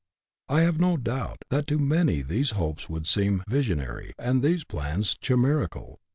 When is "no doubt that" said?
0.79-1.67